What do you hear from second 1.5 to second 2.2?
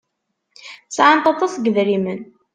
n yedrimen.